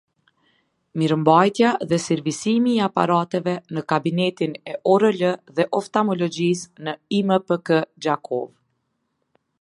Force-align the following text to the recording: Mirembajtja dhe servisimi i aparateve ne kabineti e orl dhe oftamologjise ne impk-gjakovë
Mirembajtja 1.01 1.73
dhe 1.91 1.99
servisimi 2.05 2.71
i 2.77 2.81
aparateve 2.85 3.55
ne 3.77 3.85
kabineti 3.93 4.47
e 4.73 4.75
orl 4.95 5.21
dhe 5.61 5.69
oftamologjise 5.81 6.89
ne 6.89 6.99
impk-gjakovë 7.21 8.51